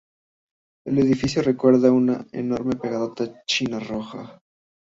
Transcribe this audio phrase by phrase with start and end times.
[0.83, 4.41] El edificio recuerda a una enorme pagoda china roja.